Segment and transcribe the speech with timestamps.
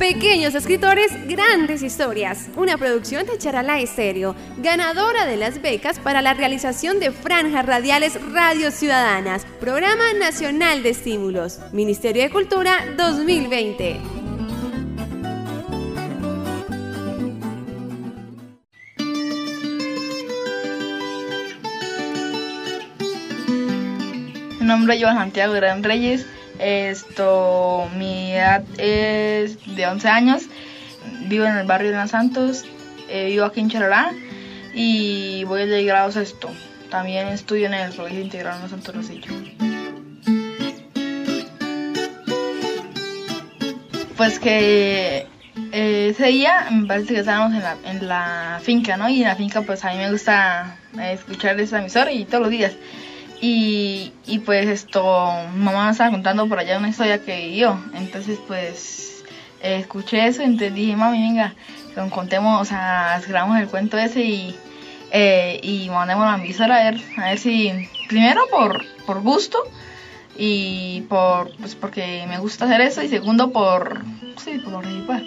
[0.00, 2.48] Pequeños escritores, grandes historias.
[2.56, 8.18] Una producción de Charala Estéreo, ganadora de las becas para la realización de franjas radiales
[8.32, 14.00] Radio Ciudadanas, Programa Nacional de Estímulos, Ministerio de Cultura 2020.
[24.60, 26.24] Mi nombre es Joan Santiago Gran Reyes.
[26.60, 30.42] Esto, mi edad es de 11 años.
[31.26, 32.64] Vivo en el barrio de Los Santos.
[33.08, 34.12] eh, vivo aquí en Charalá
[34.74, 36.50] y voy de grado sexto.
[36.90, 39.32] También estudio en el Colegio Integral de Santo Rosillo.
[44.16, 45.26] Pues que
[45.72, 49.08] eh, ese día me parece que estábamos en la, en la finca, ¿no?
[49.08, 52.42] Y en la finca pues a mí me gusta eh, escuchar esa emisora y todos
[52.42, 52.72] los días.
[53.40, 55.02] Y, y pues esto,
[55.56, 57.80] mamá me estaba contando por allá una historia que vivió.
[57.94, 59.24] Entonces pues
[59.62, 61.54] eh, escuché eso entonces dije, mami, venga,
[61.94, 64.54] con- contemos, o sea, escribamos el cuento ese y,
[65.10, 67.72] eh, y mandemos la emisora a ver, a ver si,
[68.08, 69.58] primero por, por gusto
[70.36, 74.02] y por, pues porque me gusta hacer eso y segundo por,
[74.44, 75.20] sí, por ridículo.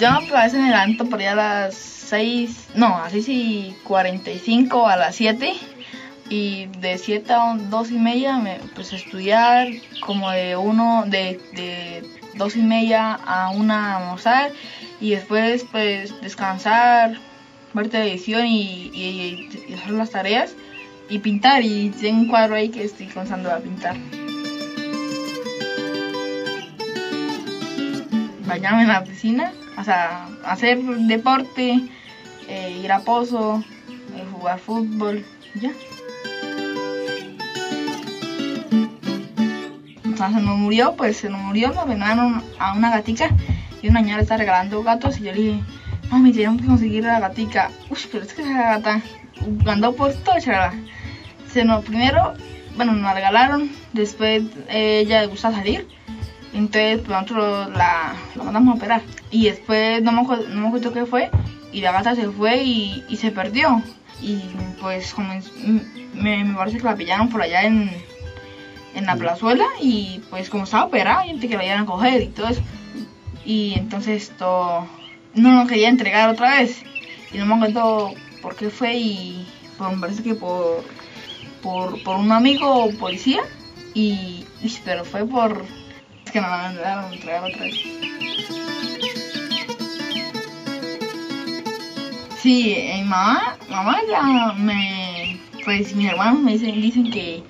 [0.00, 4.86] Yo pues, a veces me levanto por allá las 6, no, a 6 y 45
[4.86, 5.52] a las 7
[6.30, 9.68] y de 7 a 2 y media me pues estudiar
[10.00, 12.04] como de 1 de, de
[12.36, 14.52] 2 y media a 1 a almorzar.
[15.00, 17.18] Y después pues descansar,
[17.74, 20.54] ver televisión y, y- y hacer las tareas
[21.10, 21.62] y pintar.
[21.62, 23.96] Y tengo un cuadro ahí que estoy comenzando a pintar.
[28.46, 29.52] bañarme en la piscina,
[29.84, 31.88] sea, hacer deporte,
[32.48, 33.62] eh, ir a pozo,
[34.16, 35.72] eh, jugar fútbol, ya.
[40.16, 43.30] Se nos murió, pues se nos murió, nos venaron a una gatica
[43.82, 45.60] y una señora está regalando gatos y yo le dije,
[46.10, 47.70] mami, tenemos que conseguir la gatica.
[47.90, 49.02] Uy, pero es que esa gata
[49.66, 50.36] andó por todo.
[51.52, 52.34] Se nos, primero,
[52.76, 55.86] bueno, nos la regalaron, después eh, ella le gusta salir
[56.54, 59.02] entonces pues, nosotros la, la mandamos a operar.
[59.30, 61.30] Y después no me, acuerdo, no me acuerdo qué fue.
[61.72, 63.82] Y la gata se fue y, y se perdió.
[64.22, 64.40] Y
[64.80, 65.52] pues comenz-
[66.14, 67.90] me, me parece que la pillaron por allá en,
[68.94, 69.64] en la plazuela.
[69.80, 72.62] Y pues como estaba operada, gente que la iban a coger y todo eso.
[73.44, 74.86] Y entonces esto
[75.34, 76.82] no nos quería entregar otra vez.
[77.32, 78.94] Y no me acuerdo por qué fue.
[78.94, 80.84] Y pues, me parece que por,
[81.60, 83.40] por, por un amigo policía.
[83.94, 85.64] Y, y- pero fue por
[86.34, 87.76] que no la mandaron a entregar otra vez.
[92.42, 97.44] Sí, eh, mamá, mamá ya me, pues mis hermanos me dicen, dicen que,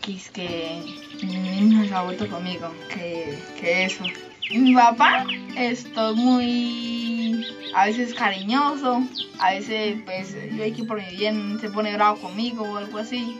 [0.00, 0.82] que es que
[1.22, 4.04] mi niño se ha vuelto conmigo, que, que eso.
[4.50, 5.26] Mi papá
[5.58, 9.02] estoy muy, a veces cariñoso,
[9.38, 12.96] a veces pues yo hay que por mi bien se pone bravo conmigo o algo
[12.96, 13.38] así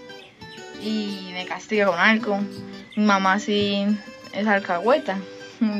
[0.83, 2.39] y me castiga con algo.
[2.97, 3.87] Mi mamá sí
[4.33, 5.19] es alcahueta.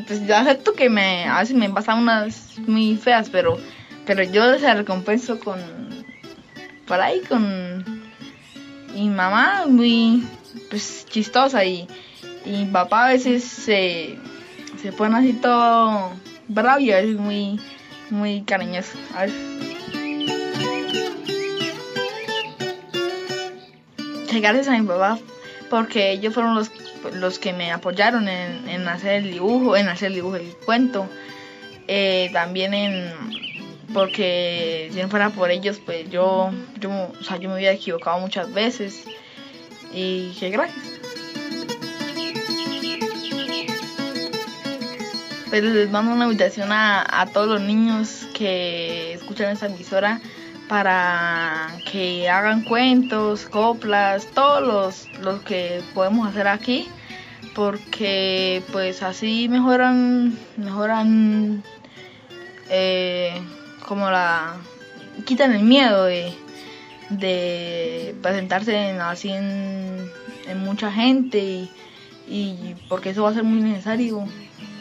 [0.07, 3.57] Pues yo acepto que me, a veces me pasan unas muy feas, pero,
[4.05, 5.59] pero yo se recompenso con,
[6.87, 8.03] por ahí con,
[8.95, 10.27] mi mamá muy,
[10.69, 11.89] pues chistosa y,
[12.45, 14.19] y mi papá a veces se,
[14.83, 16.13] se pone así todo
[16.49, 17.59] bravo y a veces muy,
[18.11, 18.99] muy cariñoso.
[19.15, 19.41] A veces.
[24.33, 25.19] Gracias a mi papá
[25.69, 26.71] porque ellos fueron los,
[27.15, 31.09] los que me apoyaron en, en hacer el dibujo, en hacer el dibujo del cuento.
[31.89, 33.13] Eh, también en
[33.93, 38.21] porque si no fuera por ellos, pues yo, yo, o sea, yo me hubiera equivocado
[38.21, 39.05] muchas veces.
[39.93, 41.01] Y que gracias.
[45.49, 50.21] Pues les mando una invitación a, a todos los niños que escuchan esta emisora
[50.71, 56.89] para que hagan cuentos, coplas, todos los, los que podemos hacer aquí,
[57.57, 61.65] porque pues así mejoran, mejoran
[62.69, 63.43] eh,
[63.85, 64.59] como la
[65.25, 66.33] quitan el miedo de,
[67.09, 70.09] de presentarse en, así en,
[70.47, 71.69] en mucha gente y,
[72.29, 74.25] y porque eso va a ser muy necesario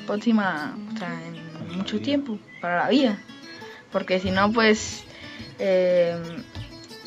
[0.06, 3.20] próxima, o sea, en mucho tiempo para la vida,
[3.92, 5.04] porque si no pues
[5.60, 6.16] eh,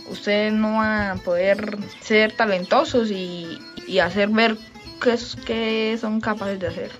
[0.08, 4.56] ustedes no van a poder ser talentosos y, y hacer ver
[5.02, 6.90] qué, es- qué son capaces de hacer.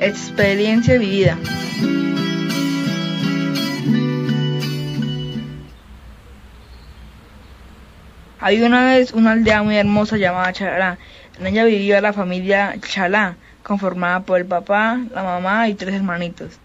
[0.00, 1.38] experiencia vivida.
[8.44, 10.98] Había una vez una aldea muy hermosa llamada Chalá.
[11.40, 16.58] En ella vivía la familia Chalá, conformada por el papá, la mamá y tres hermanitos.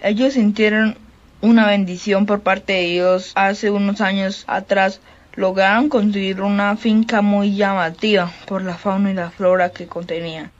[0.00, 0.96] Ellos sintieron
[1.42, 5.02] una bendición por parte de Dios hace unos años atrás.
[5.34, 10.50] Lograron construir una finca muy llamativa por la fauna y la flora que contenía.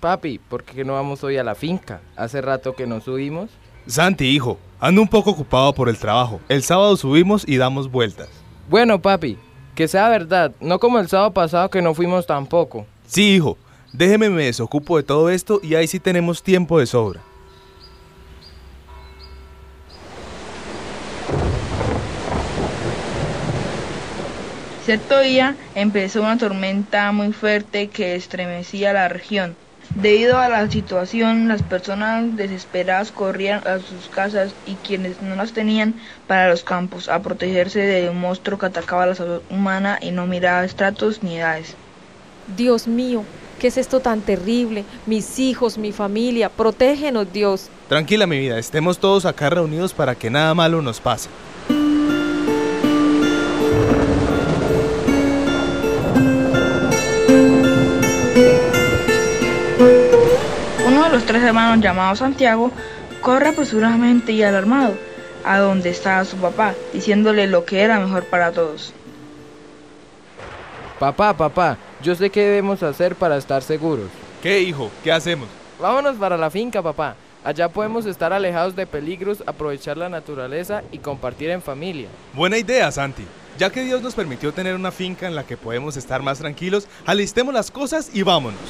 [0.00, 2.00] Papi, ¿por qué no vamos hoy a la finca?
[2.16, 3.48] Hace rato que no subimos.
[3.86, 6.40] Santi, hijo, ando un poco ocupado por el trabajo.
[6.48, 8.39] El sábado subimos y damos vueltas.
[8.70, 9.36] Bueno, papi,
[9.74, 12.86] que sea verdad, no como el sábado pasado que no fuimos tampoco.
[13.04, 13.58] Sí, hijo,
[13.92, 17.20] déjeme me desocupo de todo esto y ahí sí tenemos tiempo de sobra.
[24.84, 29.56] Cierto día empezó una tormenta muy fuerte que estremecía la región.
[29.96, 35.52] Debido a la situación, las personas desesperadas corrían a sus casas y quienes no las
[35.52, 35.94] tenían
[36.28, 40.26] para los campos a protegerse de un monstruo que atacaba la salud humana y no
[40.28, 41.74] miraba estratos ni edades.
[42.56, 43.24] Dios mío,
[43.58, 44.84] ¿qué es esto tan terrible?
[45.06, 47.68] Mis hijos, mi familia, protégenos Dios.
[47.88, 51.28] Tranquila mi vida, estemos todos acá reunidos para que nada malo nos pase.
[61.80, 62.70] Llamado Santiago
[63.20, 64.94] corre apresuradamente y alarmado
[65.44, 68.92] a donde estaba su papá, diciéndole lo que era mejor para todos.
[70.98, 74.08] Papá, papá, yo sé qué debemos hacer para estar seguros.
[74.42, 74.90] ¿Qué, hijo?
[75.02, 75.48] ¿Qué hacemos?
[75.80, 77.16] Vámonos para la finca, papá.
[77.42, 82.08] Allá podemos estar alejados de peligros, aprovechar la naturaleza y compartir en familia.
[82.34, 83.24] Buena idea, Santi.
[83.58, 86.86] Ya que Dios nos permitió tener una finca en la que podemos estar más tranquilos,
[87.06, 88.60] alistemos las cosas y vámonos.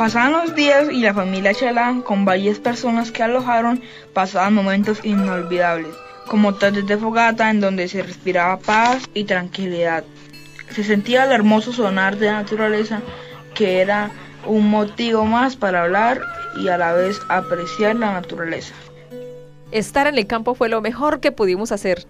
[0.00, 3.82] Pasaban los días y la familia Chalán, con varias personas que alojaron,
[4.14, 5.94] pasaban momentos inolvidables,
[6.26, 10.04] como tardes de fogata en donde se respiraba paz y tranquilidad.
[10.70, 13.02] Se sentía el hermoso sonar de la naturaleza,
[13.54, 14.10] que era
[14.46, 16.22] un motivo más para hablar
[16.56, 18.74] y a la vez apreciar la naturaleza.
[19.70, 22.06] Estar en el campo fue lo mejor que pudimos hacer.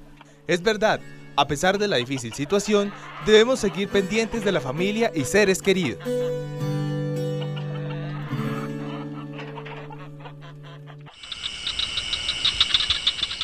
[0.46, 1.00] Es verdad,
[1.40, 2.92] a pesar de la difícil situación,
[3.24, 5.98] debemos seguir pendientes de la familia y seres queridos.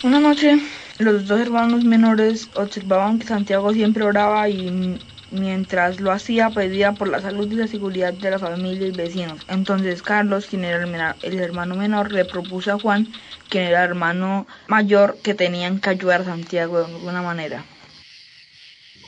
[0.02, 0.60] Una noche,
[0.98, 5.00] los dos hermanos menores observaban que Santiago siempre oraba y
[5.31, 9.40] mientras lo hacía pedía por la salud y la seguridad de la familia y vecinos.
[9.49, 13.08] Entonces Carlos, quien era el, hermano menor, le propuso a Juan,
[13.49, 17.64] quien era el hermano mayor, que tenían que ayudar a Santiago de alguna manera.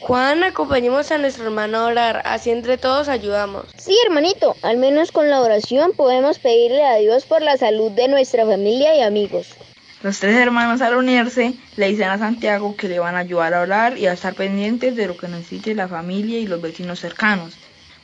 [0.00, 3.64] Juan, acompañemos a nuestro hermano a orar, así entre todos ayudamos.
[3.76, 8.08] Sí, hermanito, al menos con la oración podemos pedirle a Dios por la salud de
[8.08, 9.54] nuestra familia y amigos.
[10.02, 13.60] Los tres hermanos al unirse le dicen a Santiago que le van a ayudar a
[13.60, 17.54] orar y a estar pendientes de lo que necesite la familia y los vecinos cercanos,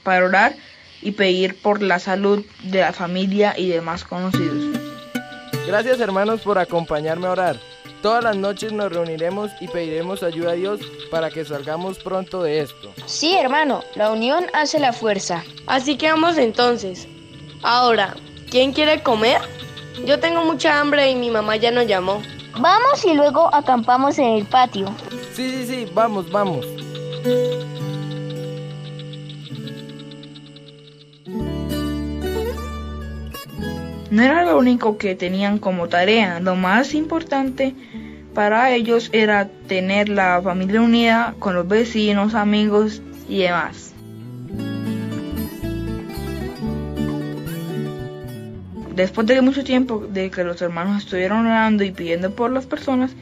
[0.02, 0.56] para orar
[1.00, 4.80] y pedir por la salud de la familia y demás conocidos.
[5.66, 7.74] Gracias hermanos por acompañarme a orar.
[8.04, 10.78] Todas las noches nos reuniremos y pediremos ayuda a Dios
[11.11, 12.92] para que salgamos pronto de esto.
[13.06, 15.42] Sí, hermano, la unión hace la fuerza.
[15.66, 17.08] Así que vamos entonces.
[17.62, 18.14] Ahora,
[18.50, 19.40] ¿quién quiere comer?
[20.04, 22.20] Yo tengo mucha hambre y mi mamá ya nos llamó.
[22.61, 24.94] Vamos y luego acampamos en el patio.
[25.32, 26.66] Sí, sí, sí, vamos, vamos.
[34.11, 37.75] No era lo único que tenían como tarea, lo más importante
[38.34, 43.92] para ellos era tener la familia unida con los vecinos, amigos y demás.
[48.94, 53.12] Después de mucho tiempo de que los hermanos estuvieron orando y pidiendo por las personas,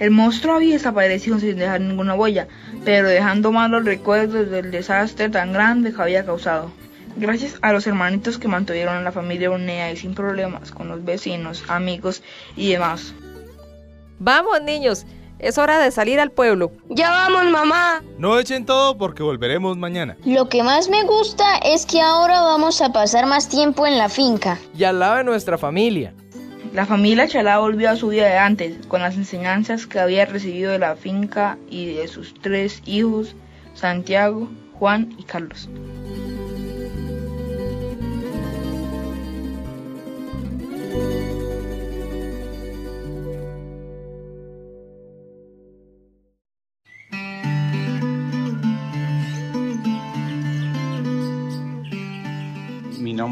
[0.00, 2.48] el monstruo había desaparecido sin dejar ninguna huella,
[2.84, 6.72] pero dejando malos recuerdos del desastre tan grande que había causado.
[7.16, 11.04] Gracias a los hermanitos que mantuvieron a la familia unida y sin problemas con los
[11.04, 12.24] vecinos, amigos
[12.56, 13.14] y demás.
[14.18, 15.06] Vamos, niños,
[15.38, 16.72] es hora de salir al pueblo.
[16.88, 18.02] Ya vamos, mamá.
[18.18, 20.16] No echen todo porque volveremos mañana.
[20.24, 24.08] Lo que más me gusta es que ahora vamos a pasar más tiempo en la
[24.08, 24.58] finca.
[24.76, 26.14] Y al lado de nuestra familia.
[26.72, 30.72] La familia Chalá volvió a su vida de antes, con las enseñanzas que había recibido
[30.72, 33.36] de la finca y de sus tres hijos,
[33.74, 35.68] Santiago, Juan y Carlos.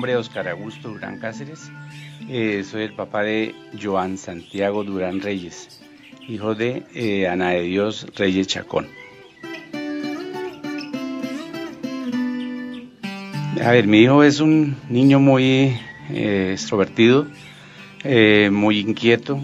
[0.03, 1.71] Nombre Oscar Augusto Durán Cáceres.
[2.29, 5.81] Eh, soy el papá de Joan Santiago Durán Reyes,
[6.27, 8.89] hijo de eh, Ana de Dios Reyes Chacón.
[13.63, 15.79] A ver, mi hijo es un niño muy
[16.11, 17.29] eh, extrovertido,
[18.51, 19.41] muy inquieto,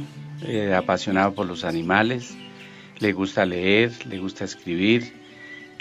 [0.75, 2.37] apasionado por los animales,
[2.99, 5.13] le gusta leer, le gusta escribir,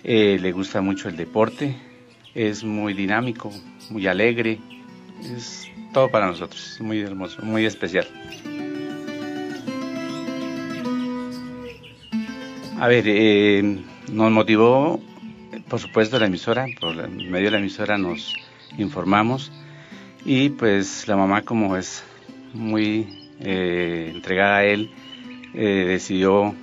[0.03, 1.75] le gusta mucho el deporte,
[2.37, 3.51] es muy dinámico,
[3.89, 4.59] muy alegre,
[5.23, 8.07] es todo para nosotros, es muy hermoso, muy especial.
[12.79, 13.79] A ver, eh,
[14.11, 15.01] nos motivó,
[15.67, 18.35] por supuesto, la emisora, por medio de la emisora nos
[18.77, 19.51] informamos
[20.23, 22.03] y pues la mamá como es
[22.53, 24.91] muy eh, entregada a él,
[25.55, 26.53] eh, decidió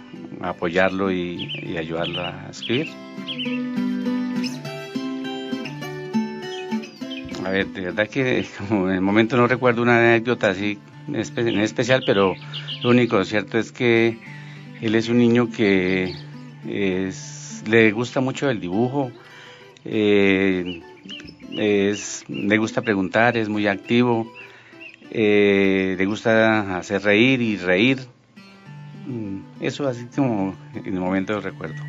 [0.41, 2.91] apoyarlo y, y ayudarlo a escribir.
[7.45, 11.15] A ver, de verdad que como en el momento no recuerdo una anécdota así en
[11.17, 12.35] espe- en especial, pero
[12.83, 14.19] lo único cierto es que
[14.81, 16.15] él es un niño que
[16.67, 19.11] es- le gusta mucho el dibujo,
[19.85, 20.81] eh,
[21.57, 24.31] le gusta preguntar, es muy activo,
[25.11, 27.99] eh, le gusta hacer reír y reír.
[29.07, 31.83] Mm, Eso así como en el momento recuerdo.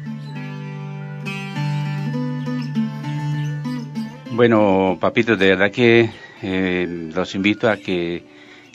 [4.36, 6.10] Bueno, papitos, de verdad que
[6.42, 8.22] eh, los invito a que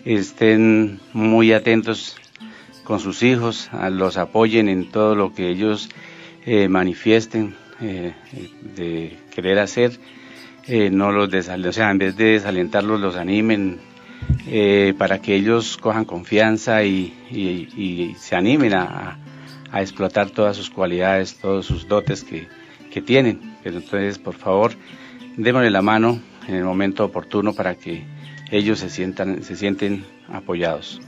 [0.07, 2.17] estén muy atentos
[2.83, 5.90] con sus hijos, a los apoyen en todo lo que ellos
[6.47, 8.14] eh, manifiesten eh,
[8.75, 10.00] de querer hacer,
[10.67, 13.81] eh, no los desal o sea, en vez de desalentarlos, los animen
[14.97, 19.19] para que ellos cojan confianza y, se animen a,
[19.71, 22.49] a explotar todas sus cualidades, todos sus dotes que,
[22.90, 23.57] que tienen.
[23.62, 24.73] Pero entonces, por favor,
[25.37, 28.04] démosle la mano en el momento oportuno para que
[28.50, 31.00] ellos se sientan, se sienten apoyados.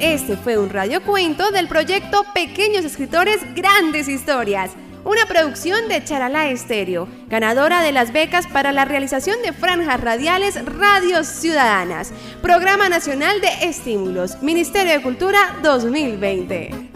[0.00, 4.72] Este fue un radiocuento del proyecto Pequeños Escritores Grandes Historias,
[5.04, 10.64] una producción de Charalá Estéreo, ganadora de las becas para la realización de franjas radiales
[10.64, 16.89] Radios Ciudadanas, Programa Nacional de Estímulos, Ministerio de Cultura 2020.